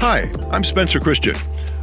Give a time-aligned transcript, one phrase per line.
[0.00, 1.34] Hi, I'm Spencer Christian.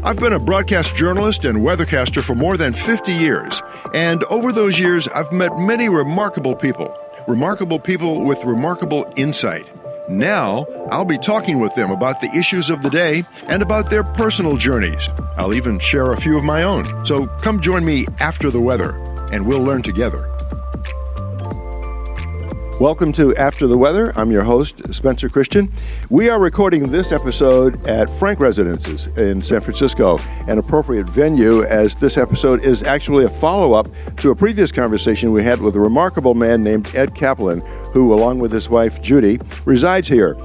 [0.02, 3.62] I've been a broadcast journalist and weathercaster for more than 50 years,
[3.94, 6.96] and over those years, I've met many remarkable people.
[7.28, 9.70] Remarkable people with remarkable insight.
[10.08, 14.06] Now, I'll be talking with them about the issues of the day and about their
[14.06, 15.10] personal journeys.
[15.36, 17.06] I'll even share a few of my own.
[17.06, 18.92] So come join me after the weather,
[19.34, 20.35] and we'll learn together.
[22.80, 24.12] Welcome to After the Weather.
[24.20, 25.72] I'm your host, Spencer Christian.
[26.10, 31.96] We are recording this episode at Frank Residences in San Francisco, an appropriate venue as
[31.96, 35.80] this episode is actually a follow up to a previous conversation we had with a
[35.80, 37.62] remarkable man named Ed Kaplan,
[37.94, 40.36] who, along with his wife Judy, resides here.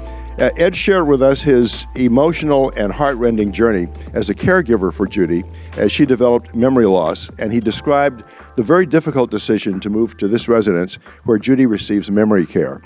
[0.41, 5.45] Uh, Ed shared with us his emotional and heartrending journey as a caregiver for Judy
[5.77, 8.25] as she developed memory loss, and he described
[8.57, 10.95] the very difficult decision to move to this residence
[11.25, 12.81] where Judy receives memory care.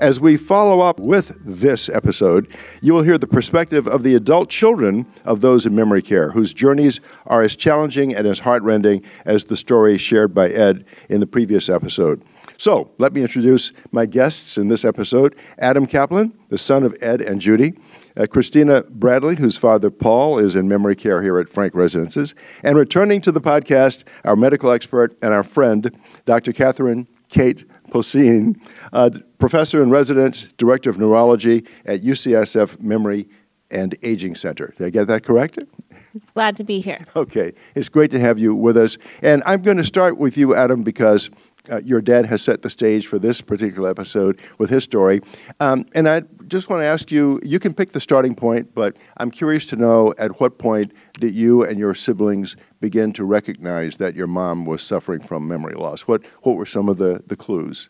[0.00, 2.52] As we follow up with this episode,
[2.82, 6.52] you will hear the perspective of the adult children of those in memory care, whose
[6.52, 11.28] journeys are as challenging and as heartrending as the story shared by Ed in the
[11.28, 12.24] previous episode.
[12.60, 17.20] So, let me introduce my guests in this episode Adam Kaplan, the son of Ed
[17.20, 17.74] and Judy,
[18.16, 22.34] uh, Christina Bradley, whose father Paul is in memory care here at Frank Residences,
[22.64, 26.52] and returning to the podcast, our medical expert and our friend, Dr.
[26.52, 28.60] Catherine Kate Possin,
[28.92, 33.28] uh, professor in residence, director of neurology at UCSF Memory
[33.70, 34.74] and Aging Center.
[34.76, 35.60] Did I get that correct?
[36.34, 36.98] Glad to be here.
[37.14, 38.98] Okay, it's great to have you with us.
[39.22, 41.30] And I'm going to start with you, Adam, because
[41.70, 45.20] uh, your dad has set the stage for this particular episode with his story.
[45.60, 48.96] Um, and I just want to ask you you can pick the starting point, but
[49.18, 53.98] I'm curious to know at what point did you and your siblings begin to recognize
[53.98, 56.02] that your mom was suffering from memory loss?
[56.02, 57.88] What, what were some of the, the clues?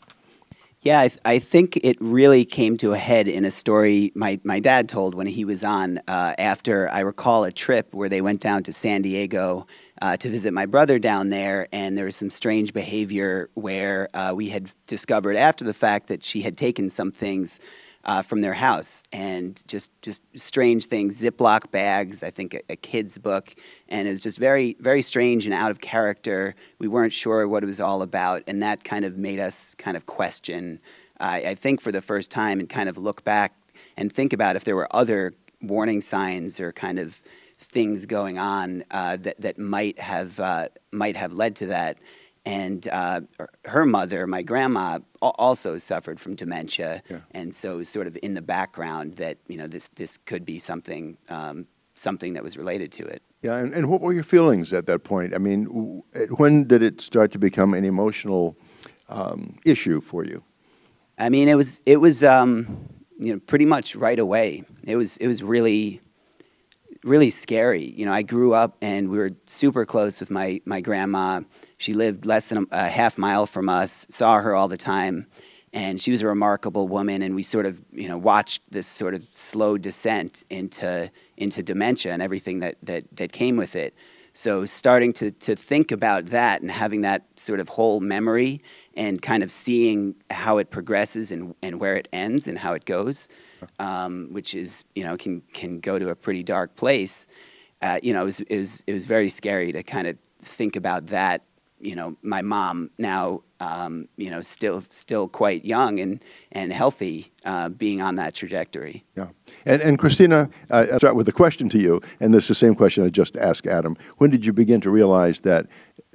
[0.80, 4.38] Yeah, I, th- I, think it really came to a head in a story my,
[4.44, 8.20] my dad told when he was on uh, after I recall a trip where they
[8.20, 9.66] went down to San Diego
[10.00, 14.32] uh, to visit my brother down there, and there was some strange behavior where uh,
[14.34, 17.60] we had discovered after the fact that she had taken some things
[18.04, 22.76] uh, from their house and just just strange things, Ziploc bags, I think a, a,
[22.76, 23.54] kid's book,
[23.88, 26.54] and it was just very very strange and out of character.
[26.78, 29.96] We weren't sure what it was all about, and that kind of made us kind
[29.96, 30.80] of question.
[31.20, 33.52] I think for the first time and kind of look back
[33.96, 37.20] and think about if there were other warning signs or kind of
[37.70, 41.98] things going on uh, that that might have uh, might have led to that.
[42.46, 43.20] And uh,
[43.66, 47.18] her mother, my grandma, also suffered from dementia, yeah.
[47.32, 50.46] and so it was sort of in the background that you know this this could
[50.46, 53.22] be something um, something that was related to it.
[53.42, 55.34] Yeah, and, and what were your feelings at that point?
[55.34, 55.64] I mean,
[56.36, 58.56] when did it start to become an emotional
[59.08, 60.42] um, issue for you?
[61.18, 64.64] I mean, it was it was um, you know pretty much right away.
[64.84, 66.00] It was it was really
[67.04, 67.94] really scary.
[67.96, 71.42] You know, I grew up and we were super close with my, my grandma.
[71.76, 75.26] She lived less than a, a, half mile from us, saw her all the time,
[75.72, 77.22] and she was a remarkable woman.
[77.22, 82.12] And we sort of, you know, watched this sort of slow descent into, into dementia
[82.12, 83.94] and everything that, that, that came with it.
[84.32, 88.62] So starting to, to think about that and having that sort of whole memory
[88.98, 92.84] and kind of seeing how it progresses and, and where it ends and how it
[92.84, 93.28] goes–
[93.78, 97.26] um, which is you know can can go to a pretty dark place.
[97.80, 100.76] Uh, you know, it was, it was it was very scary to kind of think
[100.76, 101.42] about that.
[101.80, 107.32] You know, my mom now, um, you know, still still quite young and and healthy,
[107.44, 109.04] uh, being on that trajectory.
[109.16, 109.28] Yeah,
[109.64, 112.54] and and Christina, uh, I'll start with a question to you, and this is the
[112.56, 113.96] same question I just asked Adam.
[114.16, 115.66] When did you begin to realize that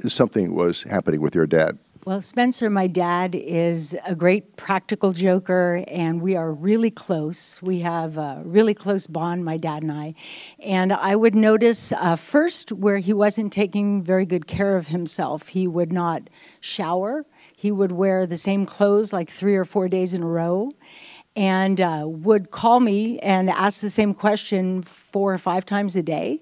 [0.06, 1.78] something was happening with your dad?
[2.06, 7.62] Well, Spencer, my dad, is a great practical joker, and we are really close.
[7.62, 10.14] We have a really close bond, my dad and I.
[10.60, 15.48] And I would notice uh, first where he wasn't taking very good care of himself.
[15.48, 17.26] He would not shower,
[17.56, 20.74] he would wear the same clothes like three or four days in a row.
[21.38, 26.04] And uh, would call me and ask the same question four or five times a
[26.04, 26.42] day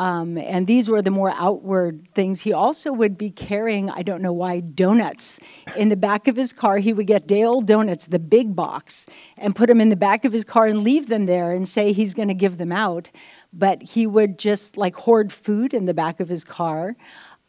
[0.00, 2.42] um, and these were the more outward things.
[2.42, 5.40] He also would be carrying, I don't know why, donuts
[5.76, 6.78] in the back of his car.
[6.78, 9.06] He would get day old donuts, the big box,
[9.36, 11.92] and put them in the back of his car and leave them there and say
[11.92, 13.10] he's going to give them out.
[13.52, 16.94] But he would just like hoard food in the back of his car.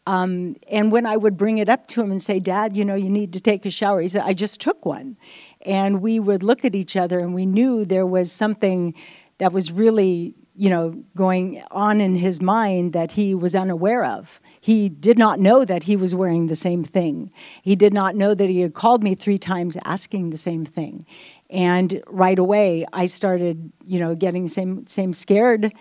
[0.07, 2.95] Um, and when I would bring it up to him and say, Dad, you know,
[2.95, 5.17] you need to take a shower, he said, I just took one.
[5.61, 8.95] And we would look at each other and we knew there was something
[9.37, 14.41] that was really you know, going on in his mind that he was unaware of.
[14.59, 17.31] He did not know that he was wearing the same thing.
[17.61, 21.05] He did not know that he had called me three times asking the same thing.
[21.49, 25.71] And right away, I started, you know, getting same same scared,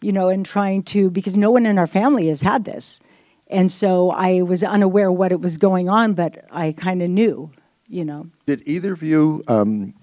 [0.00, 2.98] you know, and trying to because no one in our family has had this,
[3.46, 7.52] and so I was unaware what it was going on, but I kind of knew,
[7.86, 8.26] you know.
[8.46, 9.94] Did either of you um,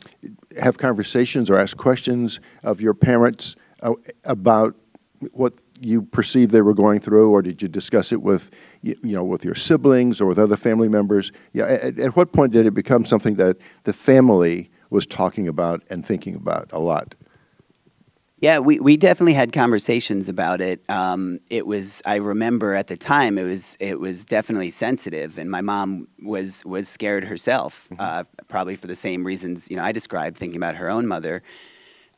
[0.58, 3.94] have conversations or ask questions of your parents uh,
[4.24, 4.76] about
[5.32, 8.50] what you perceived they were going through, or did you discuss it with,
[8.82, 11.32] you, you know, with your siblings or with other family members?
[11.54, 11.66] Yeah.
[11.66, 16.06] At, at what point did it become something that the family was talking about and
[16.06, 17.16] thinking about a lot.
[18.42, 20.84] Yeah, we, we definitely had conversations about it.
[20.90, 25.50] Um, it was I remember at the time it was it was definitely sensitive, and
[25.50, 28.02] my mom was was scared herself, mm-hmm.
[28.02, 31.44] uh, probably for the same reasons you know I described, thinking about her own mother.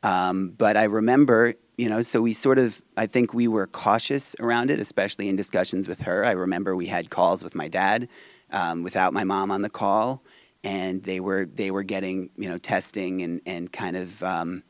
[0.03, 4.35] Um, but I remember, you know, so we sort of I think we were cautious
[4.39, 6.23] around it, especially in discussions with her.
[6.23, 8.09] I remember we had calls with my dad
[8.51, 10.21] um, without my mom on the call
[10.63, 14.63] and they were they were getting you know testing and and kind of um,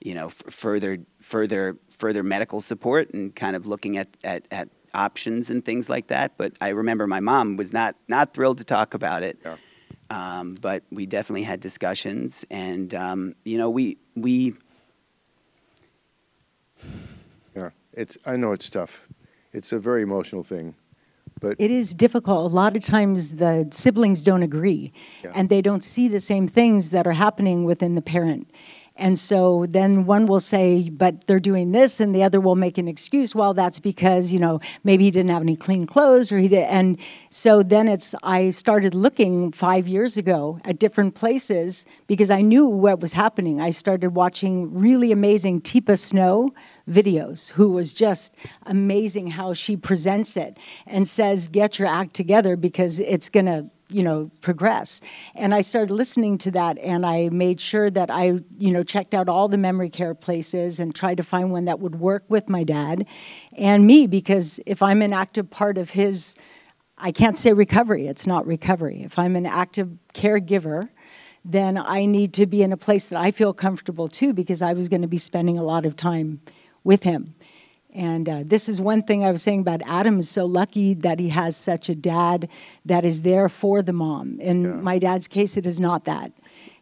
[0.00, 4.68] you know f- further further further medical support and kind of looking at, at at
[4.94, 6.36] options and things like that.
[6.36, 9.38] But I remember my mom was not not thrilled to talk about it.
[9.44, 9.56] Yeah.
[10.10, 14.54] Um, but we definitely had discussions, and um, you know we we.
[17.54, 18.18] Yeah, it's.
[18.26, 19.08] I know it's tough.
[19.52, 20.74] It's a very emotional thing.
[21.40, 22.50] But it is difficult.
[22.50, 24.92] A lot of times the siblings don't agree
[25.22, 25.32] yeah.
[25.34, 28.50] and they don't see the same things that are happening within the parent.
[28.96, 32.78] And so then one will say, but they're doing this, and the other will make
[32.78, 33.34] an excuse.
[33.34, 36.64] Well, that's because, you know, maybe he didn't have any clean clothes or he did.
[36.68, 36.98] And
[37.28, 42.66] so then it's, I started looking five years ago at different places because I knew
[42.66, 43.60] what was happening.
[43.60, 46.54] I started watching really amazing Teepa Snow
[46.88, 48.32] videos, who was just
[48.66, 50.56] amazing how she presents it
[50.86, 55.00] and says, get your act together because it's going to you know progress
[55.34, 59.14] and i started listening to that and i made sure that i you know checked
[59.14, 62.48] out all the memory care places and tried to find one that would work with
[62.48, 63.06] my dad
[63.56, 66.34] and me because if i'm an active part of his
[66.98, 70.88] i can't say recovery it's not recovery if i'm an active caregiver
[71.44, 74.72] then i need to be in a place that i feel comfortable too because i
[74.72, 76.40] was going to be spending a lot of time
[76.84, 77.34] with him.
[77.94, 81.20] And uh, this is one thing I was saying about Adam is so lucky that
[81.20, 82.48] he has such a dad
[82.84, 84.40] that is there for the mom.
[84.40, 84.70] In yeah.
[84.72, 86.32] my dad's case, it is not that.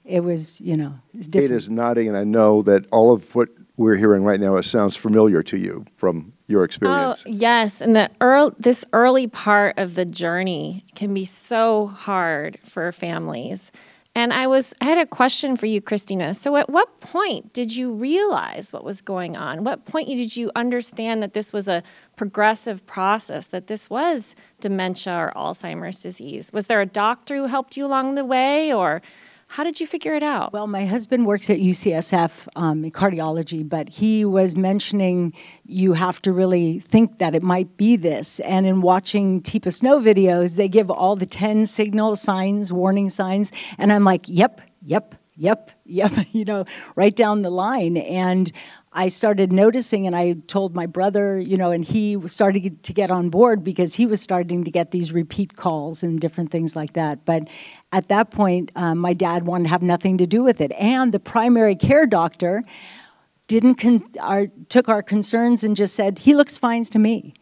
[0.04, 0.94] It was, you know,
[1.30, 4.64] Kate is nodding, and I know that all of what we're hearing right now it
[4.64, 7.24] sounds familiar to you from your experience.
[7.26, 12.58] Oh, yes, and the early, this early part of the journey can be so hard
[12.64, 13.70] for families.
[14.14, 16.34] And I was I had a question for you, Christina.
[16.34, 19.64] So at what point did you realize what was going on?
[19.64, 21.82] What point did you understand that this was a
[22.16, 26.52] progressive process, that this was dementia or Alzheimer's disease?
[26.52, 29.00] Was there a doctor who helped you along the way or
[29.52, 30.50] how did you figure it out?
[30.54, 35.34] Well, my husband works at UCSF um, in cardiology, but he was mentioning
[35.66, 38.40] you have to really think that it might be this.
[38.40, 43.52] And in watching Teepa Snow videos, they give all the 10 signal signs, warning signs.
[43.76, 46.64] And I'm like, yep, yep, yep, yep, you know,
[46.96, 47.98] right down the line.
[47.98, 48.50] And
[48.94, 53.10] I started noticing, and I told my brother, you know, and he started to get
[53.10, 56.92] on board because he was starting to get these repeat calls and different things like
[56.92, 57.24] that.
[57.24, 57.48] But
[57.92, 60.72] at that point, um, my dad wanted to have nothing to do with it.
[60.72, 62.62] And the primary care doctor
[63.46, 67.32] didn't con- our, took our concerns and just said, he looks fine to me.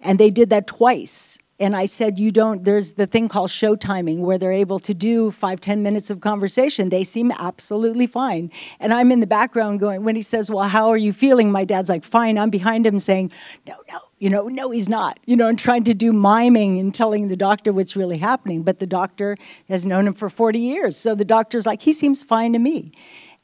[0.00, 3.76] And they did that twice and I said, You don't, there's the thing called show
[3.76, 6.88] timing where they're able to do five, ten minutes of conversation.
[6.88, 8.50] They seem absolutely fine.
[8.80, 11.52] And I'm in the background going, When he says, Well, how are you feeling?
[11.52, 12.36] My dad's like, Fine.
[12.36, 13.30] I'm behind him saying,
[13.64, 16.92] No, no, you know, no, he's not, you know, and trying to do miming and
[16.92, 18.64] telling the doctor what's really happening.
[18.64, 19.36] But the doctor
[19.68, 20.96] has known him for 40 years.
[20.96, 22.90] So the doctor's like, He seems fine to me.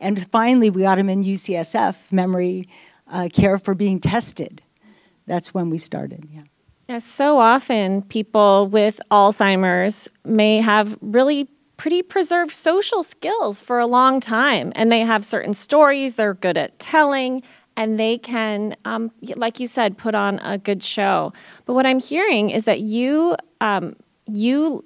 [0.00, 2.68] And finally, we got him in UCSF, memory
[3.06, 4.62] uh, care for being tested.
[5.26, 6.42] That's when we started, yeah.
[6.96, 14.20] So often people with Alzheimer's may have really pretty preserved social skills for a long
[14.20, 17.42] time, and they have certain stories they're good at telling,
[17.76, 21.34] and they can, um, like you said, put on a good show.
[21.66, 23.94] But what I'm hearing is that you, um,
[24.26, 24.82] you,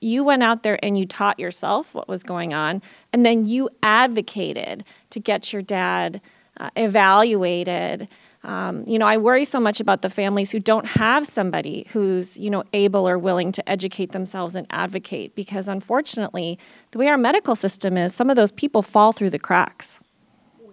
[0.00, 2.80] you went out there and you taught yourself what was going on,
[3.12, 6.22] and then you advocated to get your dad
[6.58, 8.08] uh, evaluated
[8.44, 12.36] um, you know, I worry so much about the families who don't have somebody who's,
[12.36, 16.58] you know, able or willing to educate themselves and advocate because unfortunately,
[16.90, 20.00] the way our medical system is, some of those people fall through the cracks.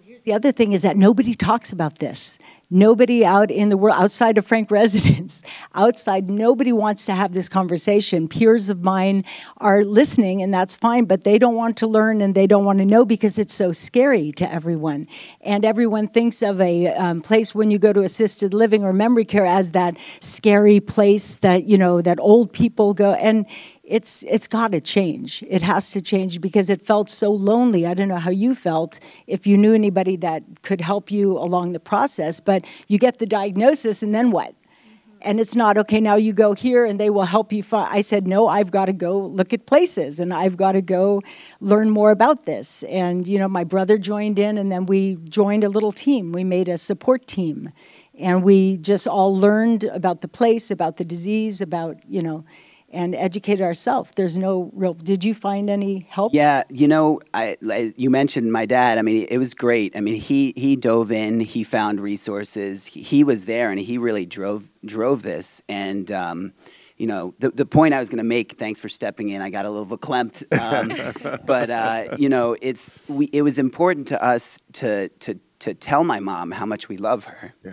[0.04, 2.38] Here's the other thing is that nobody talks about this.
[2.72, 5.42] Nobody out in the world, outside of Frank residence,
[5.74, 8.28] outside, nobody wants to have this conversation.
[8.28, 9.24] Peers of mine
[9.56, 12.78] are listening, and that's fine, but they don't want to learn and they don't want
[12.78, 15.08] to know because it's so scary to everyone.
[15.40, 19.24] And everyone thinks of a um, place when you go to assisted living or memory
[19.24, 23.14] care as that scary place that, you know, that old people go.
[23.14, 23.46] And
[23.90, 25.42] it's it's got to change.
[25.48, 27.86] It has to change because it felt so lonely.
[27.86, 31.72] I don't know how you felt if you knew anybody that could help you along
[31.72, 34.50] the process, but you get the diagnosis and then what?
[34.50, 35.18] Mm-hmm.
[35.22, 36.00] And it's not okay.
[36.00, 37.88] Now you go here and they will help you find.
[37.90, 38.46] I said no.
[38.46, 41.20] I've got to go look at places and I've got to go
[41.58, 42.84] learn more about this.
[42.84, 46.30] And you know, my brother joined in, and then we joined a little team.
[46.30, 47.72] We made a support team,
[48.16, 52.44] and we just all learned about the place, about the disease, about you know
[52.90, 54.12] and educate ourselves.
[54.16, 54.94] There's no real.
[54.94, 56.34] Did you find any help?
[56.34, 58.98] Yeah, you know, I, I, you mentioned my dad.
[58.98, 59.96] I mean, it was great.
[59.96, 61.40] I mean, he he dove in.
[61.40, 62.86] He found resources.
[62.86, 65.62] He, he was there, and he really drove drove this.
[65.68, 66.52] And um,
[66.96, 68.58] you know, the the point I was going to make.
[68.58, 69.40] Thanks for stepping in.
[69.40, 70.44] I got a little verklempt.
[70.58, 73.26] Um, but uh, you know, it's we.
[73.26, 77.24] It was important to us to to to tell my mom how much we love
[77.24, 77.54] her.
[77.64, 77.72] Yeah,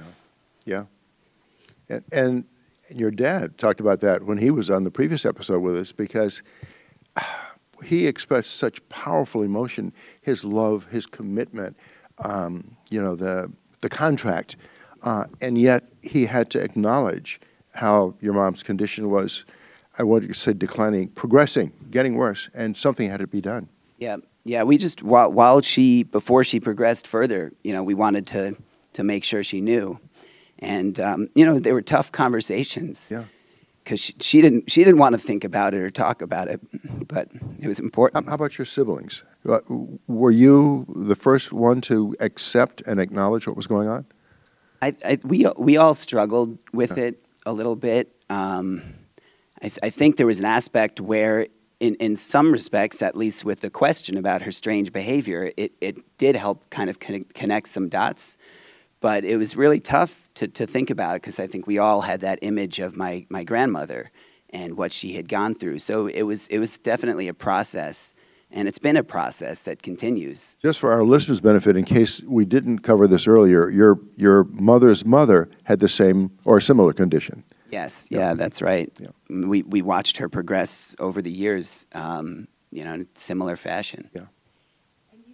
[0.66, 0.84] yeah,
[1.90, 2.04] and.
[2.12, 2.46] and
[2.90, 5.92] and your dad talked about that when he was on the previous episode with us
[5.92, 6.42] because
[7.84, 11.78] he expressed such powerful emotion, his love, his commitment,
[12.20, 13.52] um, you know, the,
[13.82, 14.56] the contract.
[15.04, 17.40] Uh, and yet he had to acknowledge
[17.74, 19.46] how your mom's condition was,
[20.00, 23.70] I want to say declining, progressing, getting worse, and something had to be done.
[24.00, 24.64] Yeah, yeah.
[24.64, 28.56] We just while, while she before she progressed further, you know, we wanted to
[28.94, 30.00] to make sure she knew.
[30.60, 33.10] And um, you know, they were tough conversations.
[33.12, 33.26] Yeah.
[33.84, 36.60] Because she, she, didn't she didn't want to think about it or talk about it,
[37.08, 38.28] but it was important.
[38.28, 39.24] How about your siblings?
[39.48, 39.60] Uh,
[40.08, 44.06] were you the first one to accept and acknowledge what was going on?
[44.82, 47.06] I, I we we all struggled with yeah.
[47.06, 48.14] it a little bit.
[48.30, 48.82] Um,
[49.62, 51.48] I, th- I think there was an aspect where
[51.80, 56.18] in, in some respects, at least with the question about her strange behavior, it, it
[56.18, 58.38] did help kind of connect some dots.
[59.00, 62.22] But it was really tough to, to think about because I think we all had
[62.22, 64.12] that image of my, my grandmother
[64.52, 65.80] and what she had gone through.
[65.80, 68.14] So it was, it was definitely a process.
[68.50, 70.56] And it's been a process that continues.
[70.62, 75.04] Just for our listeners' benefit, in case we didn't cover this earlier, your, your mother's
[75.04, 77.44] mother had the same or similar condition.
[77.72, 78.90] Yes, yeah, yeah that's right.
[79.00, 79.08] Yeah.
[79.30, 84.10] We, we watched her progress over the years, um, you know, in similar fashion.
[84.14, 84.28] Yeah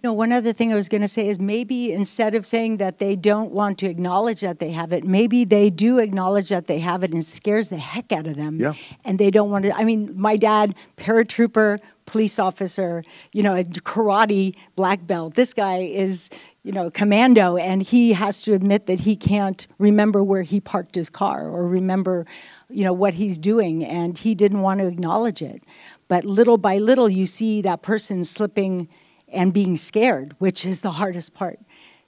[0.04, 2.98] know, one other thing I was going to say is maybe instead of saying that
[2.98, 6.78] they don't want to acknowledge that they have it, maybe they do acknowledge that they
[6.78, 8.60] have it and it scares the heck out of them.
[8.60, 8.74] Yeah.
[9.04, 9.74] And they don't want to.
[9.74, 15.34] I mean, my dad, paratrooper, police officer, you know, a karate black belt.
[15.34, 16.30] This guy is,
[16.62, 20.94] you know, commando, and he has to admit that he can't remember where he parked
[20.94, 22.26] his car or remember,
[22.68, 25.62] you know, what he's doing, and he didn't want to acknowledge it.
[26.08, 28.88] But little by little, you see that person slipping
[29.34, 31.58] and being scared, which is the hardest part.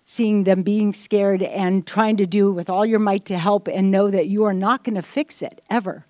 [0.05, 3.91] Seeing them being scared and trying to do with all your might to help and
[3.91, 6.07] know that you are not going to fix it ever.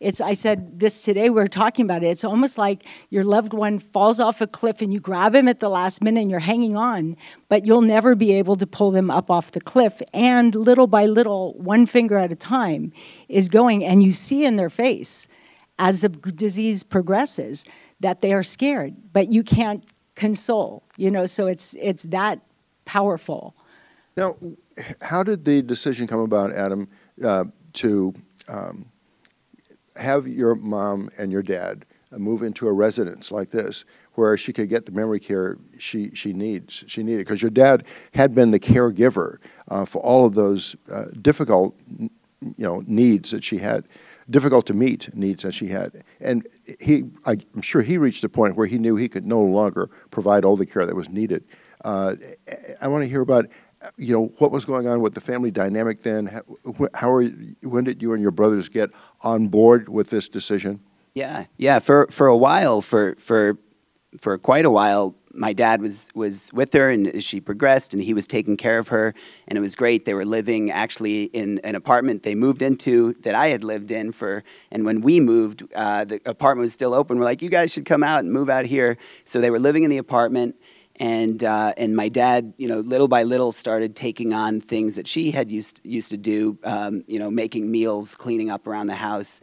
[0.00, 2.06] It's, I said this today, we are talking about it.
[2.06, 5.58] It's almost like your loved one falls off a cliff and you grab him at
[5.58, 7.16] the last minute and you're hanging on,
[7.48, 10.00] but you'll never be able to pull them up off the cliff.
[10.14, 12.92] And little by little, one finger at a time,
[13.28, 15.26] is going, and you see in their face
[15.80, 17.64] as the disease progresses
[17.98, 19.84] that they are scared, but you can't
[20.18, 20.82] console.
[20.96, 22.40] You know, so it's it's that
[22.84, 23.54] powerful.
[24.16, 24.36] Now,
[25.00, 26.88] how did the decision come about, Adam,
[27.24, 27.44] uh,
[27.74, 28.14] to
[28.48, 28.86] um,
[29.96, 33.84] have your mom and your dad move into a residence like this,
[34.14, 37.26] where she could get the memory care she she needs she needed?
[37.26, 42.10] Because your dad had been the caregiver uh, for all of those uh, difficult, you
[42.58, 43.84] know, needs that she had
[44.30, 46.04] difficult to meet needs that she had.
[46.20, 46.46] And
[46.80, 50.44] he, I'm sure he reached a point where he knew he could no longer provide
[50.44, 51.44] all the care that was needed.
[51.84, 52.16] Uh,
[52.80, 53.46] I want to hear about,
[53.96, 56.26] you know, what was going on with the family dynamic then.
[56.26, 56.42] How,
[56.94, 57.24] how are,
[57.62, 58.90] when did you and your brothers get
[59.22, 60.80] on board with this decision?
[61.14, 61.78] Yeah, yeah.
[61.78, 63.58] For for a while, for for
[64.20, 68.02] for quite a while, my dad was was with her and as she progressed and
[68.02, 69.14] he was taking care of her
[69.46, 70.04] and it was great.
[70.04, 74.12] They were living actually in an apartment they moved into that i had lived in
[74.12, 77.18] for and when we moved uh, the apartment was still open.
[77.18, 78.98] We're like you guys should come out and move out here.
[79.24, 80.56] So they were living in the apartment
[80.96, 85.06] and uh, and my dad, you know, little by little started taking on things that
[85.06, 88.94] she had used used to do, um, you know, making meals, cleaning up around the
[88.96, 89.40] house,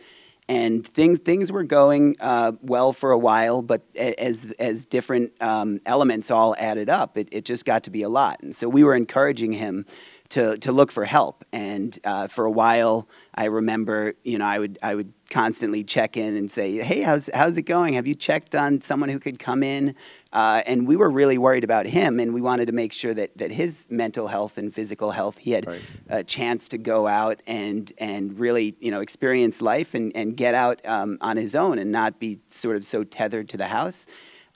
[0.47, 5.81] and things things were going uh, well for a while, but as as different um,
[5.85, 8.39] elements all added up, it, it just got to be a lot.
[8.41, 9.85] And so we were encouraging him
[10.29, 11.45] to to look for help.
[11.51, 16.17] And uh, for a while, I remember, you know, I would I would constantly check
[16.17, 17.95] in and say, "Hey, how's how's it going?
[17.95, 19.95] Have you checked on someone who could come in?"
[20.35, 23.29] Uh, and we were really worried about him, and we wanted to make sure that
[23.37, 25.81] that his mental health and physical health, he had Right.
[26.09, 30.53] a chance to go out and and really, you know, experience life and and get
[30.53, 34.07] out um, on his own and not be sort of so tethered to the house.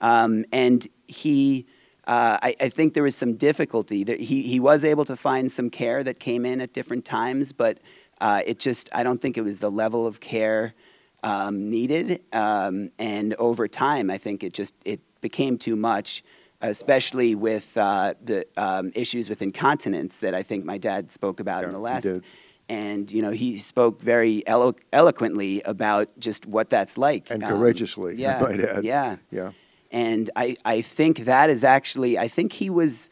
[0.01, 1.65] Um, and he.
[2.07, 4.03] Uh, I, I think there was some difficulty.
[4.03, 7.53] There, he, he was able to find some care that came in at different times,
[7.53, 7.77] but
[8.19, 10.73] uh, it just, I don't think it was the level of care
[11.21, 12.21] um, needed.
[12.33, 16.23] Um, and over time, I think it just, it became too much,
[16.61, 21.63] especially with uh, the um, issues with incontinence that I think my dad spoke about
[21.63, 22.21] in Yeah, the he last.
[22.67, 27.31] And, you know, he spoke very elo- eloquently about just what that's like.
[27.31, 28.81] And Um, courageously, yeah.
[28.81, 29.15] Yeah.
[29.31, 29.51] Yeah.
[29.91, 33.09] And I, I think that is actually, I think he was,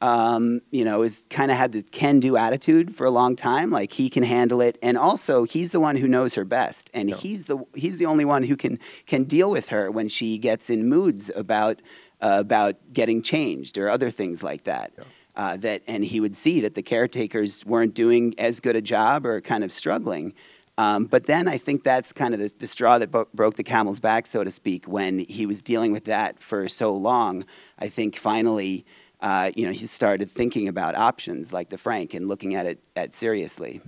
[0.00, 3.70] um, you know, is kind of had the can do attitude for a long time.
[3.70, 4.78] Like he can handle it.
[4.82, 6.90] And also he's the one who knows her best.
[6.94, 7.16] And Yeah.
[7.16, 10.70] he's the, he's the only one who can, can deal with her when she gets
[10.70, 11.82] in moods about,
[12.20, 14.92] uh, about getting changed or other things like that.
[15.36, 19.24] Uh, that and he would see that the caretakers weren't doing as good a job
[19.24, 20.34] or kind of struggling.
[20.76, 23.62] Um, but then I think that's kind of the, the straw that bo- broke the
[23.62, 27.44] camel's back, so to speak, when he was dealing with that for so long.
[27.78, 28.84] I think finally,
[29.22, 32.84] uh, you know, he started thinking about options like the Frank and looking at it
[32.96, 33.80] at seriously.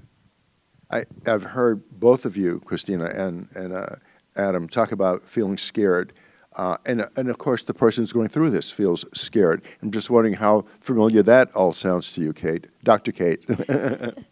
[0.91, 3.97] I, I've heard both of you, Christina and, and uh,
[4.37, 6.13] Adam, talk about feeling scared.
[6.55, 9.63] Uh, and, and of course, the person who's going through this feels scared.
[9.81, 12.67] I'm just wondering how familiar that all sounds to you, Kate.
[12.85, 13.13] Dr.
[13.13, 13.45] Kate.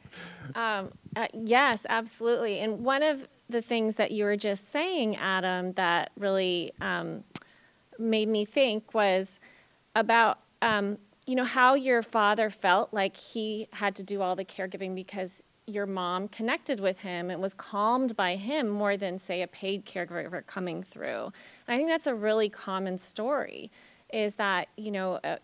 [0.54, 2.58] Um, uh, yes, absolutely.
[2.60, 7.24] And one of the things that you were just saying, Adam, that really um,
[7.98, 9.40] made me think was
[9.94, 14.44] about um, you know how your father felt like he had to do all the
[14.44, 19.42] caregiving because your mom connected with him and was calmed by him more than say
[19.42, 21.32] a paid caregiver coming through.
[21.66, 23.70] And I think that's a really common story.
[24.12, 25.38] Is that you know a,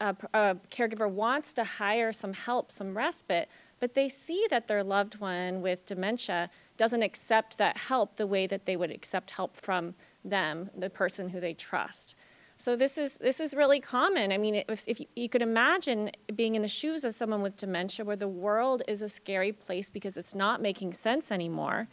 [0.00, 3.48] a, a caregiver wants to hire some help, some respite,
[3.78, 8.46] but they see that their loved one with dementia doesn't accept that help the way
[8.46, 9.94] that they would accept help from
[10.24, 12.14] them, the person who they trust.
[12.60, 14.32] So this is this is really common.
[14.32, 17.56] I mean, if, if you, you could imagine being in the shoes of someone with
[17.56, 21.88] dementia, where the world is a scary place because it's not making sense anymore,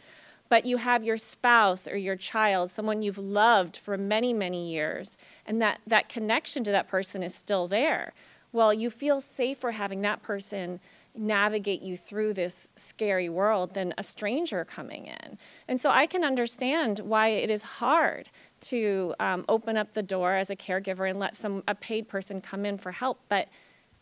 [0.50, 5.16] but you have your spouse or your child, someone you've loved for many many years,
[5.46, 8.12] and that that connection to that person is still there.
[8.52, 10.80] Well, you feel safer having that person
[11.18, 15.38] navigate you through this scary world than a stranger coming in.
[15.66, 18.30] And so I can understand why it is hard
[18.62, 22.40] to um, open up the door as a caregiver and let some a paid person
[22.40, 23.20] come in for help.
[23.28, 23.48] But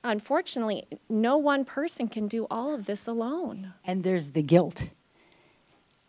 [0.05, 3.75] unfortunately, no one person can do all of this alone.
[3.85, 4.89] And there's the guilt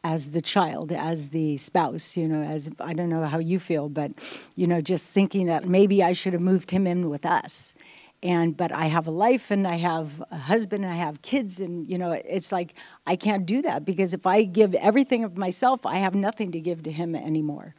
[0.03, 3.89] as the child, as the spouse, you know, as I don't know how you feel,
[3.89, 4.11] but,
[4.55, 7.75] you know, just thinking that maybe I should have moved him in with us.
[8.23, 11.59] And, but I have a life and I have a husband and I have kids.
[11.59, 12.73] And, you know, it's like
[13.05, 16.59] I can't do that because if I give everything of myself, I have nothing to
[16.59, 17.75] give to him anymore.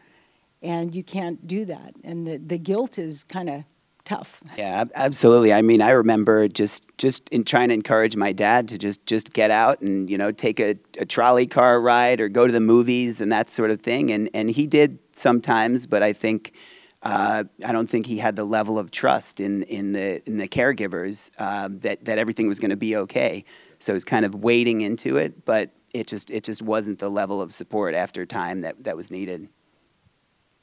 [0.62, 1.94] And you can't do that.
[2.03, 3.64] And the, the guilt is kind of
[4.09, 4.42] tough.
[4.57, 5.53] Yeah, absolutely.
[5.53, 9.33] I mean, I remember just just in trying to encourage my dad to just just
[9.33, 12.61] get out and you know take a, a trolley car ride or go to the
[12.61, 14.11] movies and that sort of thing.
[14.11, 16.53] And and he did sometimes, but I think.
[17.01, 20.49] Uh, I don't think he had the level of trust in, in the in the
[20.49, 23.44] caregivers uh, that that everything was going to be okay.
[23.79, 27.40] So he's kind of wading into it, but it just it just wasn't the level
[27.40, 29.49] of support after time that, that was needed.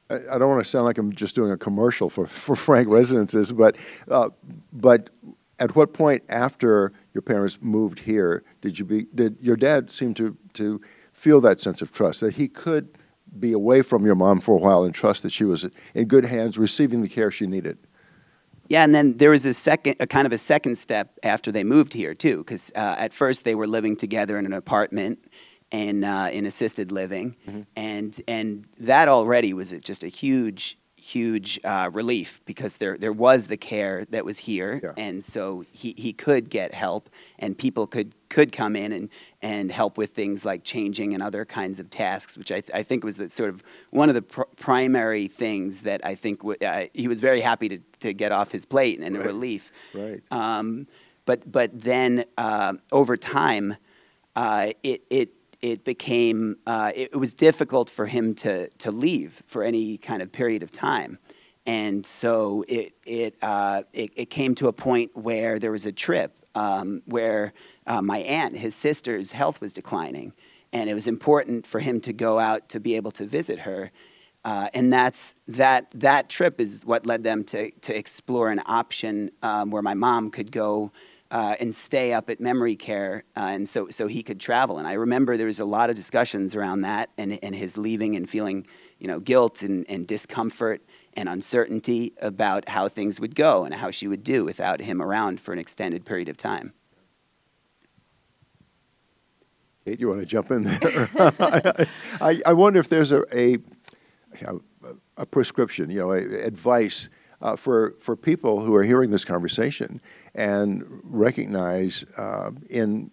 [0.10, 3.52] I don't want to sound like I'm just doing a commercial for, for Frank Residences,
[3.52, 3.78] but,
[4.10, 4.30] uh,
[4.72, 5.10] but
[5.60, 10.14] at what point after your parents moved here did you be, did your dad seem
[10.16, 10.82] to, to
[11.14, 12.98] feel that sense of trust, that he could
[13.40, 16.26] be away from your mom for a while and trust that she was in good
[16.26, 17.78] hands, receiving the care she needed?
[18.68, 21.64] Yeah, and then there was a second, a kind of a second step after they
[21.64, 25.20] moved here too, because uh, at first they were living together in an apartment
[25.72, 27.36] and uh, in assisted living,
[27.76, 33.48] and and that already was just a huge, huge uh, relief because there there was
[33.48, 34.94] the care that was here, Yeah.
[34.98, 39.10] and so he, he could get help, and people could could come in and
[39.42, 42.84] and help with things like changing and other kinds of tasks, which I, th- I
[42.84, 46.58] think was the sort of one of the pr- primary things that I think w-
[46.66, 49.26] uh, he was very happy to, to get off his plate and a Right.
[49.28, 49.72] relief.
[49.94, 50.22] Right.
[50.32, 50.88] Um,
[51.26, 53.76] but but then uh, over time,
[54.36, 55.30] uh, it it
[55.66, 60.22] it became uh, it, it was difficult for him to to leave for any kind
[60.22, 61.18] of period of time,
[61.66, 65.92] and so it it uh, it, it came to a point where there was a
[65.92, 67.54] trip um, where
[67.88, 70.34] uh, my aunt, his sister's health was declining,
[70.72, 73.92] and it was important for him to go out to be able to visit her.
[74.44, 79.32] Uh, and that's that that trip is what led them to to explore an option
[79.42, 80.92] um, where my mom could go
[81.36, 84.78] uh, and stay up at memory care, uh, and so so he could travel.
[84.78, 88.16] And I remember there was a lot of discussions around that, and and his leaving
[88.16, 88.66] and feeling
[89.00, 93.92] you know guilt and, and discomfort and uncertainty about how things would go and how
[93.92, 96.72] she would do without him around for an extended period of time.
[99.84, 101.10] Kate, you want to jump in there?
[102.22, 103.58] I, I wonder if there's a, a,
[105.18, 107.10] a prescription, you know, a, advice
[107.42, 110.02] uh, for, for people who are hearing this conversation
[110.36, 113.10] and recognize uh, in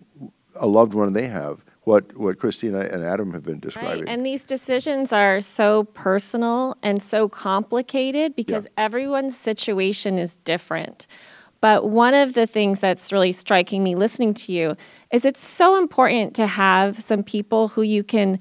[0.56, 4.04] a loved one they have what, what Christina and Adam have been describing.
[4.04, 4.08] Right.
[4.08, 8.84] And these decisions are so personal and so complicated because yeah.
[8.84, 11.06] everyone's situation is different.
[11.60, 14.76] But one of the things that's really striking me listening to you
[15.12, 18.40] is it's so important to have some people who you can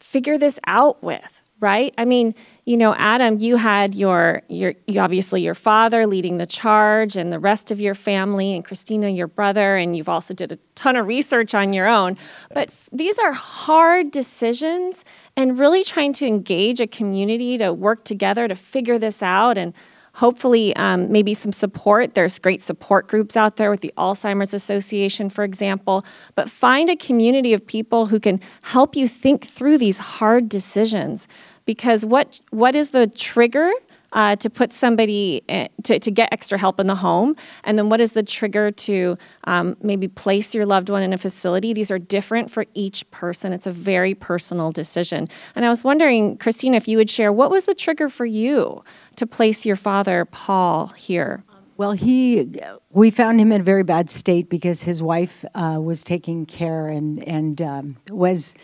[0.00, 1.94] figure this out with, right?
[1.98, 6.46] I mean, you know, Adam, you had your your you obviously your father leading the
[6.46, 10.52] charge and the rest of your family and Christina your brother and you've also did
[10.52, 12.16] a ton of research on your own.
[12.52, 15.04] But f- these are hard decisions
[15.36, 19.72] and really trying to engage a community to work together to figure this out and
[20.18, 22.14] hopefully um, maybe some support.
[22.14, 26.04] There's great support groups out there with the Alzheimer's Association, for example.
[26.34, 31.28] But find a community of people who can help you think through these hard decisions.
[31.66, 33.70] Because what what is the trigger
[34.18, 37.36] uh, to put somebody in, to, to get extra help in the home.
[37.62, 41.18] And then what is the trigger to um, maybe place your loved one in a
[41.18, 41.72] facility?
[41.72, 43.52] These are different for each person.
[43.52, 45.28] It's a very personal decision.
[45.54, 48.82] And i was wondering christina if you would share what was the trigger for you
[49.16, 51.44] to place your father, Paul, here?
[51.76, 56.02] Well, he, we found him in a very bad state because his wife uh, was
[56.02, 58.56] taking care and and um, was,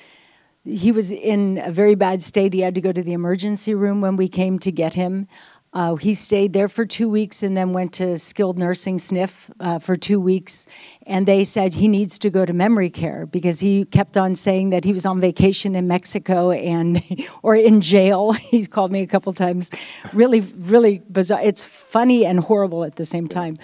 [0.64, 2.52] he was in a very bad state.
[2.52, 5.28] He had to go to the emergency room when we came to get him.
[5.74, 9.78] Uh, he stayed there for two weeks and then went to skilled nursing SNF uh,
[9.80, 10.68] for two weeks.
[11.04, 14.70] And they said he needs to go to memory care because he kept on saying
[14.70, 17.02] that he was on vacation in Mexico and
[17.42, 18.32] or in jail.
[18.32, 19.68] He's called me a couple times.
[20.12, 21.42] Really, really bizarre.
[21.42, 23.58] It's funny and horrible at the same time.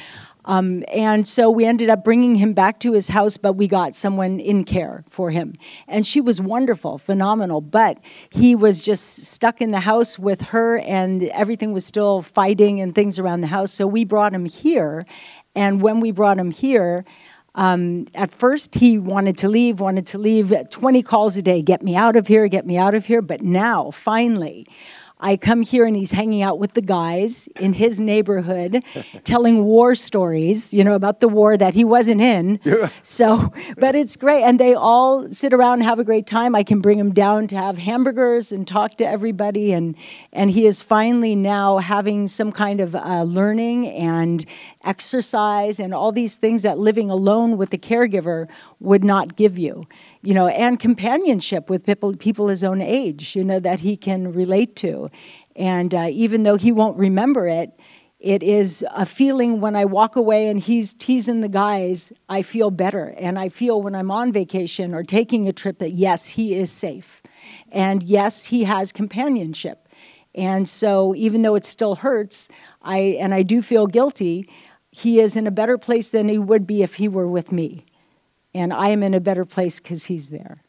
[0.50, 3.94] Um, and so we ended up bringing him back to his house, but we got
[3.94, 5.54] someone in care for him.
[5.86, 7.60] And she was wonderful, phenomenal.
[7.60, 7.98] But
[8.30, 12.96] he was just stuck in the house with her, and everything was still fighting and
[12.96, 13.72] things around the house.
[13.72, 15.06] So we brought him here.
[15.54, 17.04] And when we brought him here,
[17.54, 20.52] um, at first, he wanted to leave, wanted to leave.
[20.68, 23.22] 20 calls a day, get me out of here, get me out of here.
[23.22, 24.66] But now, finally,
[25.20, 28.82] I come here and he's hanging out with the guys in his neighborhood,
[29.24, 32.58] telling war stories, you know, about the war that he wasn't in.
[32.64, 32.90] Yeah.
[33.02, 34.42] So, but it's great.
[34.42, 36.54] And they all sit around and have a great time.
[36.54, 39.72] I can bring him down to have hamburgers and talk to everybody.
[39.72, 39.94] And,
[40.32, 44.44] and he is finally now having some kind of uh, learning and
[44.84, 49.86] exercise and all these things that living alone with the caregiver would not give you
[50.22, 54.32] you know, and companionship with people, people his own age, you know, that he can
[54.32, 55.10] relate to.
[55.56, 57.72] And uh, even though he won't remember it,
[58.18, 62.70] it is a feeling when I walk away and he's teasing the guys, I feel
[62.70, 63.14] better.
[63.16, 66.70] And I feel when I'm on vacation or taking a trip that yes, he is
[66.70, 67.22] safe.
[67.72, 69.88] And yes, he has companionship.
[70.34, 72.48] And so even though it still hurts,
[72.82, 74.48] I and I do feel guilty,
[74.92, 77.86] he is in a better place than he would be if he were with me
[78.54, 80.62] and I am in a better place because he's there.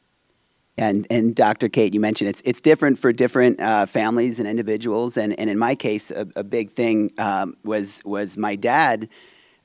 [0.78, 1.70] And, and Dr.
[1.70, 5.18] Kate, you mentioned it's, it's different for different uh, families and individuals.
[5.18, 9.10] And, and in my case, a, a big thing um, was, was my dad,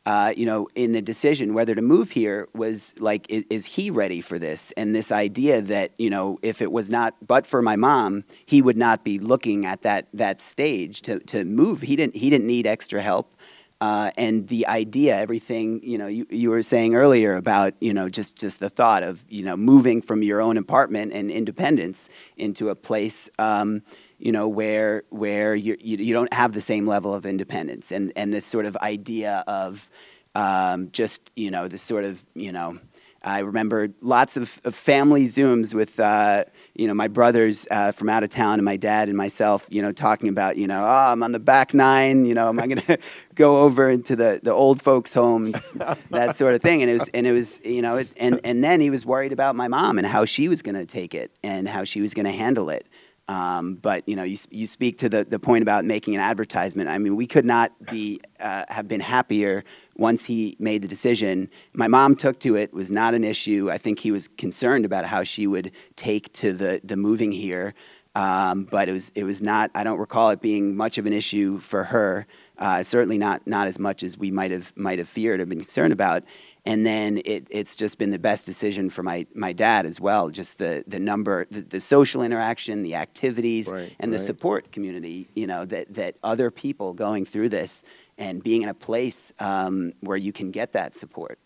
[0.05, 3.91] uh, you know, in the decision whether to move here was like, is, is, he
[3.91, 4.73] ready for this?
[4.77, 8.61] And this idea that, you know, if it was not but for my mom, he
[8.61, 11.83] would not be looking at that, that stage to, to move.
[11.83, 13.36] He didn't, he didn't need extra help.
[13.81, 18.09] Uh, and the idea, everything you know, you, you were saying earlier about you know
[18.09, 22.09] just just the thought of you know moving from your own apartment and independence
[22.39, 23.83] into a place um,
[24.19, 27.93] you know where where you, you, don't have the same level of independence.
[27.93, 29.91] And and this sort of idea of
[30.35, 32.79] um, just you know this sort of you know
[33.27, 36.45] I remember lots of, of family Zooms with, uh,
[36.79, 39.81] you know, my brothers uh, from out of town and my dad and myself, you
[39.81, 42.67] know, talking about, you know, oh, I'm on the back nine, you know, am I
[42.67, 42.99] going to
[43.35, 45.55] go over into the, the old folks' home,
[46.11, 46.83] that sort of thing.
[46.83, 49.33] And it was, and it was, you know, it, and, and then he was worried
[49.33, 52.15] about my mom and how she was going to take it and how she was
[52.15, 52.87] going to handle it.
[53.29, 56.89] Um, but you know, you, you speak to the, the point about making an advertisement.
[56.89, 59.65] I mean, we could not be uh, have been happier
[59.97, 61.51] once he made the decision.
[61.73, 63.69] My mom took to it, was not an issue.
[63.71, 67.75] I think he was concerned about how she would take to the, the moving here.
[68.15, 71.13] Um, but it was, it was not, I don't recall it being much of an
[71.13, 72.27] issue for her.
[72.59, 75.59] Uh, certainly not, not as much as we might have, might have feared or been
[75.59, 76.23] concerned about.
[76.67, 80.31] And then it, it's just been the best decision for my, my dad as well.
[80.31, 84.19] Just the, the number, the, the social interaction, the activities, right, and right.
[84.19, 87.85] the support community, you know, that, that other people going through this
[88.19, 91.39] and being in a place um, where you can get that support.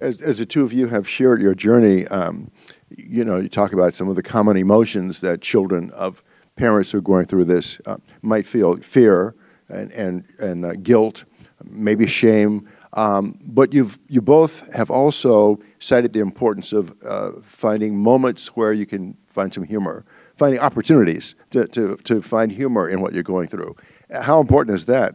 [0.00, 2.52] As, as the two of you have shared your journey, um,
[2.88, 6.22] you know, you talk about some of the common emotions that children of
[6.54, 9.34] parents who are going through this uh, might feel fear
[9.68, 11.24] and, and, and uh, guilt,
[11.64, 12.68] maybe shame.
[12.94, 18.72] Um, but you've, you both have also cited the importance of uh, finding moments where
[18.72, 20.04] you can find some humor,
[20.36, 23.76] finding opportunities to, to, to find humor in what you're going through.
[24.10, 25.14] How important is that?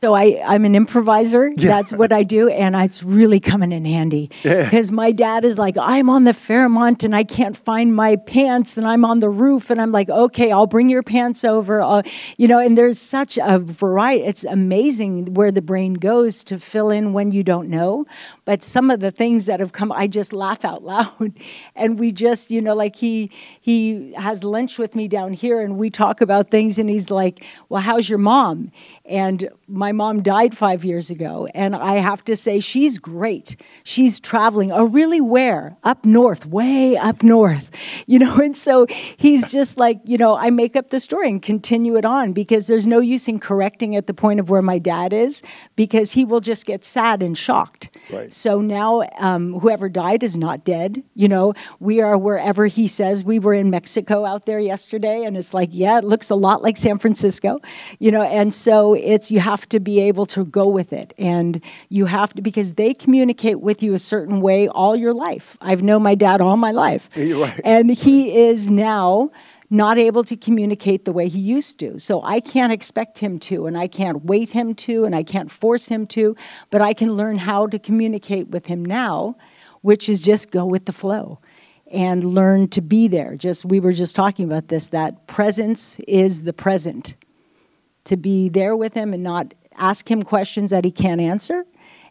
[0.00, 1.48] So I, I'm an improviser.
[1.48, 1.70] Yeah.
[1.70, 4.30] That's what I do, and it's really coming in handy.
[4.44, 4.94] Because yeah.
[4.94, 8.86] my dad is like, I'm on the Fairmont and I can't find my pants, and
[8.86, 11.82] I'm on the roof, and I'm like, okay, I'll bring your pants over.
[11.82, 12.02] Uh,
[12.36, 14.22] you know, and there's such a variety.
[14.22, 18.06] It's amazing where the brain goes to fill in when you don't know.
[18.48, 21.34] But some of the things that have come, I just laugh out loud,
[21.76, 23.30] and we just, you know, like he
[23.60, 27.44] he has lunch with me down here, and we talk about things, and he's like,
[27.68, 28.72] well, how's your mom?
[29.04, 33.54] And my mom died five years ago, and I have to say, she's great.
[33.82, 34.72] She's traveling.
[34.72, 35.20] Oh, really?
[35.20, 35.76] Where?
[35.84, 37.68] Up north, way up north.
[38.06, 38.86] You know, and so
[39.18, 42.66] he's just like, you know, I make up the story and continue it on because
[42.66, 45.42] there's no use in correcting at the point of where my dad is
[45.76, 47.90] because he will just get sad and shocked.
[48.10, 48.32] Right.
[48.32, 51.02] So now, um, whoever died is not dead.
[51.14, 53.24] You know, we are wherever he says.
[53.24, 56.62] We were in Mexico out there yesterday, and it's like, yeah, it looks a lot
[56.62, 57.60] like San Francisco.
[57.98, 61.62] You know, and so it's you have to be able to go with it and
[61.88, 65.82] you have to because they communicate with you a certain way all your life i've
[65.82, 67.60] known my dad all my life right.
[67.64, 69.30] and he is now
[69.70, 71.98] not able to communicate the way he used to.
[71.98, 75.50] So I can't expect him to, and I can't wait him to, and I can't
[75.50, 76.36] force him to,
[76.70, 79.36] but I can learn how to communicate with him now,
[79.82, 81.38] which is just go with the flow
[81.90, 83.36] and learn to be there.
[83.36, 87.14] Just we were just talking about this that presence is the present
[88.04, 91.64] to be there with him and not ask him questions that he can't answer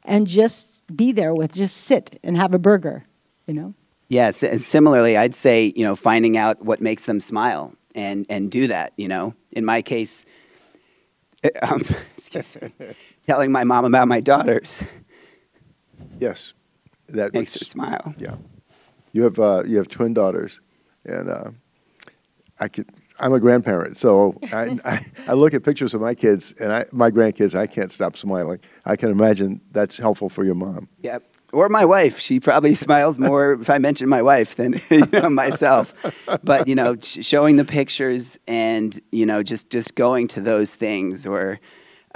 [0.03, 3.05] and just be there with just sit and have a burger
[3.45, 3.73] you know
[4.07, 8.51] yes and similarly i'd say you know finding out what makes them smile and and
[8.51, 10.25] do that you know in my case
[11.61, 11.83] um,
[13.27, 14.83] telling my mom about my daughters
[16.19, 16.53] yes
[17.07, 18.35] that makes her smile yeah
[19.11, 20.59] you have uh, you have twin daughters
[21.05, 21.49] and uh,
[22.59, 22.87] i could
[23.19, 26.85] I'm a grandparent, so I, I, I, look at pictures of my kids and I,
[26.91, 27.55] my grandkids.
[27.55, 28.59] I can't stop smiling.
[28.85, 30.87] I can imagine that's helpful for your mom.
[31.01, 31.23] Yep.
[31.53, 32.19] Or my wife.
[32.19, 35.93] She probably smiles more if I mention my wife than you know, myself.
[36.43, 41.25] But you know, showing the pictures and you know, just just going to those things
[41.25, 41.59] or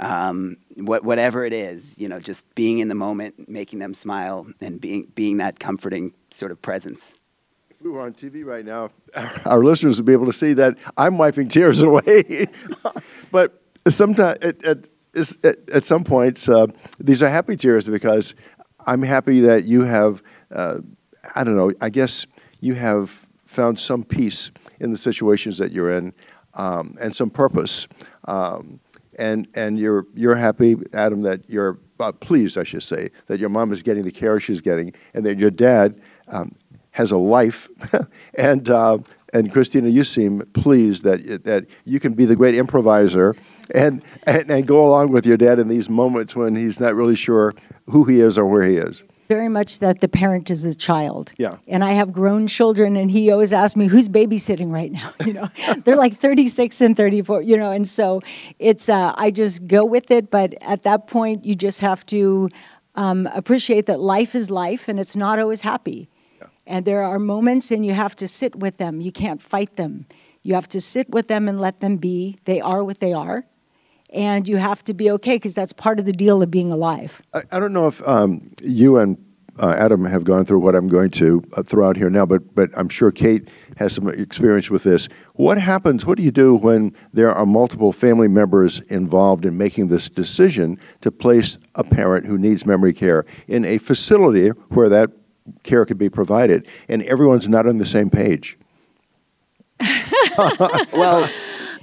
[0.02, 4.46] um, what, whatever it is, you know, just being in the moment, making them smile,
[4.60, 7.14] and being being that comforting sort of presence
[7.70, 8.90] If we were on TV right now,
[9.44, 12.46] our listeners would be able to see that I'm wiping tears away.
[13.30, 14.88] but sometimes, at, at,
[15.72, 16.66] at, some points, uh,
[16.98, 18.34] these are happy tears because
[18.86, 20.78] I'm happy that you have, uh,
[21.34, 22.26] I don't know, I guess
[22.60, 26.12] you have found some peace in the situations that you're in
[26.54, 27.86] um, and some purpose.
[28.24, 28.80] Um,
[29.18, 33.50] and and you're, you're happy, Adam, that you're uh, pleased, I should say, that your
[33.50, 36.54] mom is getting the care she's getting and that your dad um,
[36.92, 37.68] has a life,
[38.34, 38.98] and uh,
[39.32, 43.34] and Christina, you seem pleased that that you can be the great improviser
[43.74, 47.16] and, and and go along with your dad in these moments when he's not really
[47.16, 47.54] sure
[47.90, 49.02] who he is or where he is.
[49.28, 51.32] Very much that the parent is the child.
[51.38, 51.56] Yeah.
[51.66, 55.32] And I have grown children, and he always asks me, "Who's babysitting right now?" You
[55.32, 55.48] know,
[55.84, 57.42] they're like 36 and 34.
[57.42, 58.20] You know, and so
[58.58, 60.30] it's uh, I just go with it.
[60.30, 62.50] But at that point, you just have to
[62.94, 66.08] um, appreciate that life is life, and it's not always happy.
[66.66, 69.00] And there are moments, and you have to sit with them.
[69.00, 70.06] You can't fight them.
[70.42, 72.38] You have to sit with them and let them be.
[72.44, 73.44] They are what they are.
[74.10, 77.22] And you have to be okay because that's part of the deal of being alive.
[77.32, 79.16] I, I don't know if um, you and
[79.58, 82.54] uh, Adam have gone through what I'm going to uh, throw out here now, but
[82.54, 85.08] but I'm sure Kate has some experience with this.
[85.34, 86.06] What happens?
[86.06, 90.78] What do you do when there are multiple family members involved in making this decision
[91.02, 95.10] to place a parent who needs memory care in a facility where that
[95.62, 98.58] care could be provided, and everyone's not on the same page?
[100.92, 101.28] well,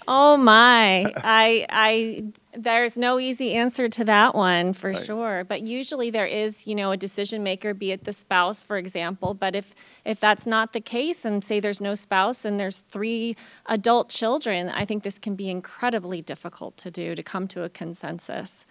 [0.07, 2.23] oh my, I I
[2.57, 5.05] there's no easy answer to that one for right.
[5.05, 5.43] sure.
[5.47, 9.33] But usually there is, you know, a decision maker, be it the spouse, for example.
[9.33, 13.35] But if if that's not the case, and say there's no spouse and there's three
[13.67, 17.69] adult children, I think this can be incredibly difficult to do to come to a
[17.69, 18.65] consensus.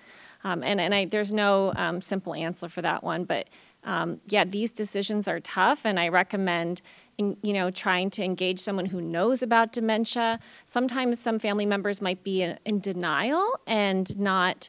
[0.44, 3.48] Um, and and I, there's no um, simple answer for that one, but
[3.84, 6.82] um, yeah, these decisions are tough, and I recommend
[7.18, 10.38] you know trying to engage someone who knows about dementia.
[10.64, 14.68] Sometimes some family members might be in, in denial and not.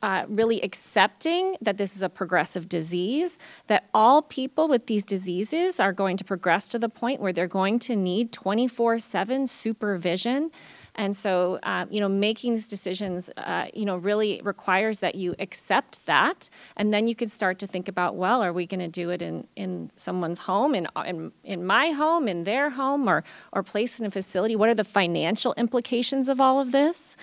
[0.00, 5.80] Uh, really accepting that this is a progressive disease, that all people with these diseases
[5.80, 10.52] are going to progress to the point where they're going to need 24 7 supervision.
[10.98, 15.36] And so, uh, you know, making these decisions, uh, you know, really requires that you
[15.38, 18.88] accept that, and then you can start to think about, well, are we going to
[18.88, 23.22] do it in, in someone's home, in, in in my home, in their home, or
[23.52, 24.56] or placed in a facility?
[24.56, 27.16] What are the financial implications of all of this?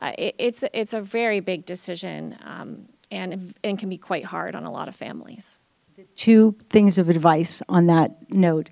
[0.00, 4.56] Uh, it, it's it's a very big decision, um, and and can be quite hard
[4.56, 5.58] on a lot of families.
[6.16, 8.68] Two things of advice on that note.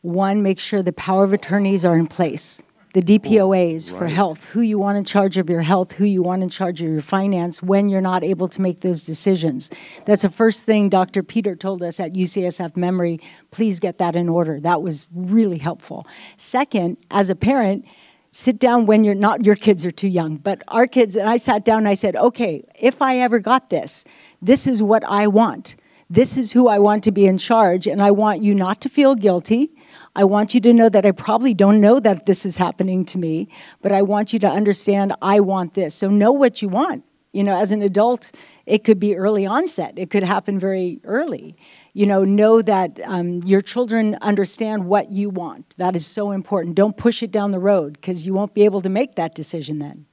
[0.00, 3.98] One, make sure the power of attorneys are in place the DPOAs oh, right.
[3.98, 6.82] for health, who you want in charge of your health, who you want in charge
[6.82, 9.70] of your finance when you're not able to make those decisions.
[10.04, 11.22] That's the first thing Dr.
[11.22, 13.20] Peter told us at UCSF Memory.
[13.50, 14.60] Please get that in order.
[14.60, 16.06] That was really helpful.
[16.36, 17.86] Second, as a parent,
[18.30, 21.38] sit down when you're not your kids are too young, but our kids and I
[21.38, 24.04] sat down and I said, "Okay, if I ever got this,
[24.42, 25.76] this is what I want.
[26.10, 28.90] This is who I want to be in charge and I want you not to
[28.90, 29.70] feel guilty."
[30.14, 33.18] I want you to know that I probably don't know that this is happening to
[33.18, 33.48] me,
[33.80, 35.94] but I want you to understand I want this.
[35.94, 37.04] So know what you want.
[37.32, 38.30] You know, as an adult,
[38.66, 41.56] it could be early onset, it could happen very early.
[41.94, 45.74] You know, know that um, your children understand what you want.
[45.78, 46.74] That is so important.
[46.74, 49.78] Don't push it down the road because you won't be able to make that decision
[49.78, 50.06] then.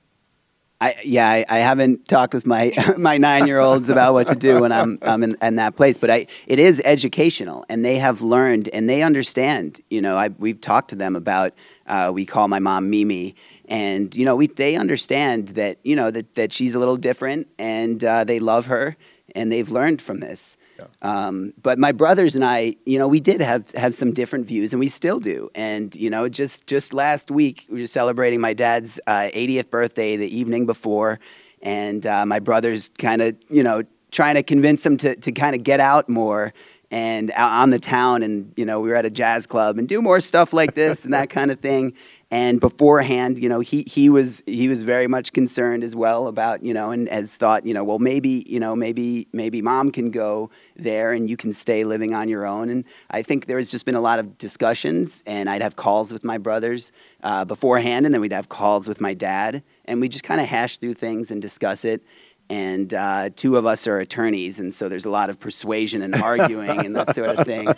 [0.81, 4.35] I, yeah, I, I, haven't talked with my my nine year olds about what to
[4.35, 7.97] do when I'm I'm in, in, that place, but I it is educational, and they
[7.97, 9.81] have learned and they understand.
[9.89, 11.53] You know, I, we've talked to them about.
[11.85, 13.35] Uh, we call my mom Mimi,
[13.67, 17.47] and you know, we they understand that you know that that she's a little different,
[17.57, 18.95] and uh, they love her,
[19.35, 20.55] and they've learned from this.
[20.79, 20.87] Yeah.
[21.01, 24.73] Um, but my brothers and I, you know, we did have have some different views,
[24.73, 25.49] and we still do.
[25.55, 30.17] And you know, just just last week we were celebrating my dad's uh, 80th birthday
[30.17, 31.19] the evening before,
[31.61, 35.55] and uh, my brothers kind of, you know, trying to convince him to to kind
[35.55, 36.53] of get out more
[36.91, 39.87] and out on the town, and you know, we were at a jazz club and
[39.87, 41.93] do more stuff like this and that kind of thing.
[42.31, 46.63] And beforehand, you know, he, he was he was very much concerned as well about,
[46.63, 50.11] you know, and has thought, you know, well maybe, you know, maybe maybe mom can
[50.11, 52.69] go there and you can stay living on your own.
[52.69, 56.23] And I think there's just been a lot of discussions and I'd have calls with
[56.23, 56.91] my brothers
[57.23, 60.47] uh, beforehand and then we'd have calls with my dad and we just kind of
[60.47, 62.03] hash through things and discuss it
[62.51, 66.15] and uh, two of us are attorneys, and so there's a lot of persuasion and
[66.15, 67.67] arguing and that sort of thing.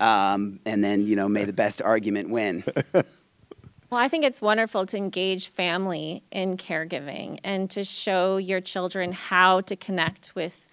[0.00, 2.64] Um, and then, you know, may the best argument win.
[3.92, 9.12] Well, I think it's wonderful to engage family in caregiving and to show your children
[9.12, 10.66] how to connect with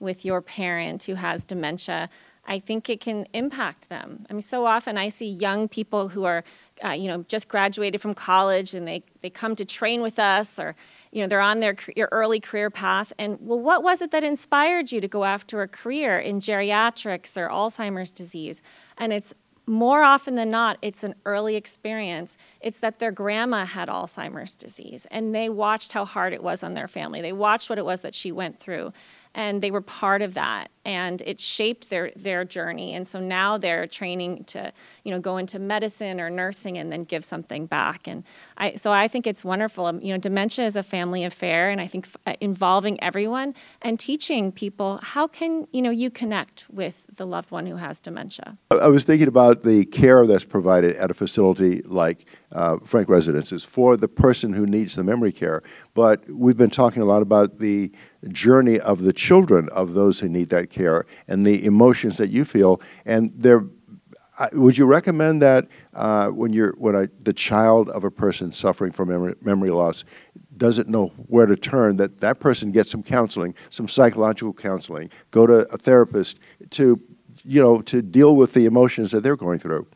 [0.00, 2.08] with your parent who has dementia.
[2.46, 4.26] I think it can impact them.
[4.30, 6.44] I mean, so often I see young people who are,
[6.82, 10.58] uh, you know, just graduated from college and they, they come to train with us
[10.58, 10.74] or,
[11.12, 13.12] you know, they're on their your early career path.
[13.18, 17.36] And well, what was it that inspired you to go after a career in geriatrics
[17.36, 18.62] or Alzheimer's disease?
[18.96, 19.34] And it's
[19.66, 22.36] more often than not, it's an early experience.
[22.60, 26.74] It's that their grandma had Alzheimer's disease and they watched how hard it was on
[26.74, 27.22] their family.
[27.22, 28.92] They watched what it was that she went through
[29.34, 33.56] and they were part of that and it shaped their their journey and so now
[33.56, 34.72] they're training to
[35.04, 38.06] you know go into medicine or nursing and then give something back.
[38.06, 38.24] And
[38.56, 39.86] i so i think it's wonderful.
[39.86, 43.98] Um, you know dementia is a family affair and i think uh, involving everyone and
[43.98, 48.56] teaching people how can you know you connect with the loved one who has dementia.
[48.70, 53.64] I was thinking about the care that's provided at a facility like uh, Frank Residences
[53.64, 55.62] for the person who needs the memory care.
[55.94, 57.92] But we've been talking a lot about the
[58.28, 62.44] journey of the children of those who need that care and the emotions that you
[62.44, 62.80] feel.
[63.04, 63.32] And
[64.38, 68.52] there, would you recommend that uh, when you're when a, the child of a person
[68.52, 70.04] suffering from memory, memory loss,
[70.56, 75.46] doesn't know where to turn, that that person gets some counseling, some psychological counseling, go
[75.46, 76.38] to a therapist
[76.70, 77.00] to,
[77.44, 79.86] you know, to deal with the emotions that they're going through.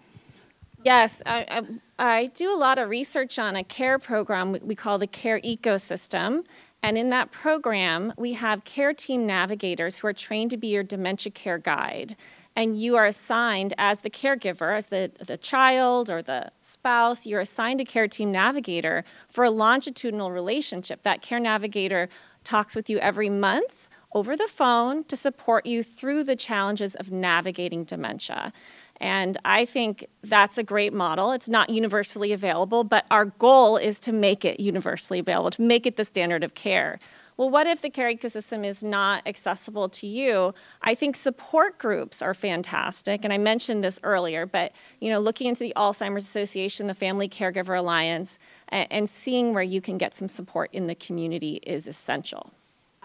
[0.82, 1.62] Yes, I,
[1.98, 5.40] I, I do a lot of research on a care program we call the Care
[5.40, 6.44] Ecosystem.
[6.82, 10.84] And in that program, we have care team navigators who are trained to be your
[10.84, 12.14] dementia care guide.
[12.56, 17.40] And you are assigned as the caregiver, as the, the child or the spouse, you're
[17.40, 21.02] assigned a care team navigator for a longitudinal relationship.
[21.02, 22.08] That care navigator
[22.44, 27.12] talks with you every month over the phone to support you through the challenges of
[27.12, 28.54] navigating dementia.
[28.98, 31.32] And I think that's a great model.
[31.32, 35.84] It's not universally available, but our goal is to make it universally available, to make
[35.84, 36.98] it the standard of care.
[37.36, 40.54] Well, what if the care ecosystem is not accessible to you?
[40.80, 45.46] I think support groups are fantastic, and I mentioned this earlier, but you know, looking
[45.46, 50.14] into the Alzheimer's Association, the Family Caregiver Alliance, and, and seeing where you can get
[50.14, 52.52] some support in the community is essential.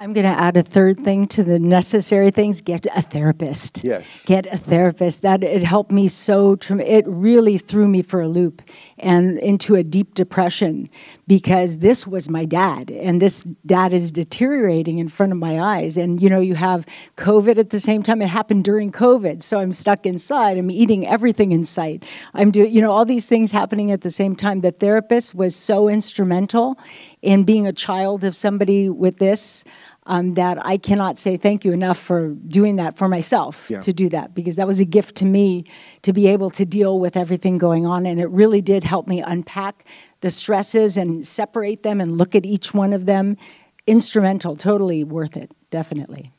[0.01, 2.59] I'm going to add a third thing to the necessary things.
[2.59, 3.83] Get a therapist.
[3.83, 4.25] Yes.
[4.25, 5.21] Get a therapist.
[5.21, 6.57] That it helped me so.
[6.69, 8.63] It really threw me for a loop
[9.01, 10.89] and into a deep depression
[11.27, 15.97] because this was my dad, and this dad is deteriorating in front of my eyes.
[15.97, 16.85] And you know, you have
[17.17, 18.21] COVID at the same time.
[18.21, 20.57] It happened during COVID, so I'm stuck inside.
[20.57, 22.03] I'm eating everything in sight.
[22.33, 24.61] I'm doing, you know, all these things happening at the same time.
[24.61, 26.77] The therapist was so instrumental
[27.21, 29.63] in being a child of somebody with this
[30.07, 33.81] um, that I cannot say thank you enough for doing that for myself yeah.
[33.81, 35.65] to do that because that was a gift to me
[36.01, 38.05] to be able to deal with everything going on.
[38.05, 39.85] And it really did help me unpack
[40.21, 43.37] the stresses and separate them and look at each one of them.
[43.85, 46.31] Instrumental, totally worth it, definitely.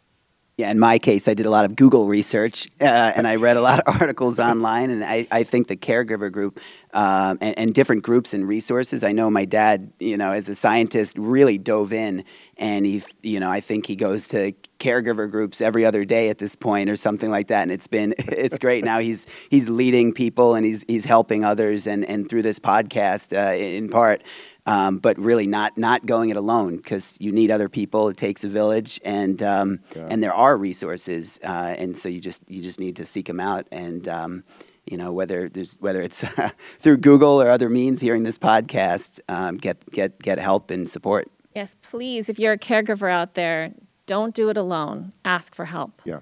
[0.59, 3.57] Yeah, in my case, I did a lot of Google research uh, and I read
[3.57, 4.91] a lot of articles online.
[4.91, 6.61] And I, I think the caregiver group
[6.93, 9.03] um, and, and, different groups and resources.
[9.03, 12.23] I know my dad, you know, as a scientist, really dove in,
[12.63, 16.39] and he, you know, I think he goes to caregiver groups every other day at
[16.39, 17.63] this point or something like that.
[17.63, 18.85] And it's been, it's great.
[18.85, 23.37] now he's he's leading people and he's he's helping others, and and through this podcast,
[23.37, 24.23] uh, in part.
[24.65, 28.09] Um, but really not not going it alone because you need other people.
[28.09, 30.07] It takes a village, and um, yeah.
[30.09, 33.41] and there are resources, uh, and so you just you just need to seek them
[33.41, 33.67] out.
[33.73, 34.45] And um,
[34.87, 36.25] you know whether there's whether it's
[36.79, 41.29] through Google or other means, hearing this podcast, um, get get get help and support.
[41.55, 42.29] Yes, please.
[42.29, 43.73] If you're a caregiver out there,
[44.07, 45.13] don't do it alone.
[45.25, 46.03] Ask for help.
[46.05, 46.21] Yeah.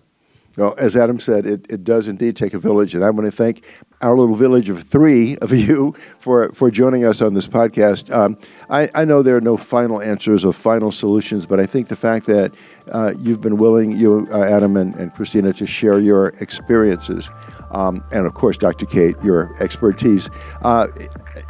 [0.56, 3.32] Well, as Adam said, it, it does indeed take a village, and I want to
[3.34, 3.64] thank
[4.00, 8.12] our little village of three of you for, for joining us on this podcast.
[8.12, 8.36] Um,
[8.68, 11.96] I, I know there are no final answers or final solutions, but I think the
[11.96, 12.52] fact that
[12.90, 17.30] uh, you've been willing, you, uh, Adam and, and Christina, to share your experiences,
[17.70, 18.86] um, and of course, Dr.
[18.86, 20.28] Kate, your expertise,
[20.62, 20.88] uh,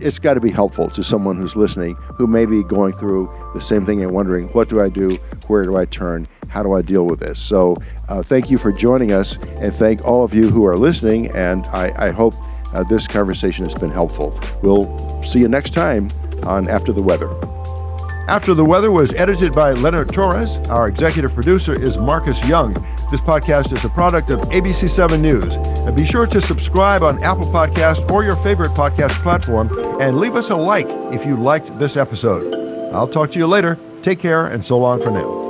[0.01, 3.61] it's got to be helpful to someone who's listening who may be going through the
[3.61, 5.17] same thing and wondering, what do I do?
[5.47, 6.29] Where do I turn?
[6.51, 7.41] how do I deal with this?
[7.41, 7.77] So
[8.09, 11.31] uh, thank you for joining us, and thank all of you who are listening.
[11.35, 12.35] And I, I hope
[12.75, 14.39] uh, this conversation has been helpful.
[14.63, 16.11] We'll see you next time
[16.43, 17.50] on After the Weather.
[18.31, 20.59] After the Weather was edited by Leonard Torres.
[20.69, 22.75] Our executive producer is Marcus Young.
[23.11, 25.57] This podcast is a product of ABC7 News.
[25.57, 29.69] And be sure to subscribe on Apple Podcast or your favorite podcast platform
[30.01, 32.55] and leave us a like if you liked this episode.
[32.95, 33.77] I'll talk to you later.
[34.03, 35.50] Take care and so long for now.